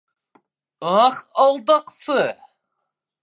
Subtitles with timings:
[1.03, 2.17] Ах алдаҡсы!..